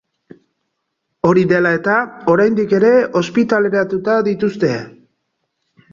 [1.31, 1.97] Hori dela eta,
[2.35, 2.91] oraindik ere
[3.23, 4.73] ospitaleratuta dituzte.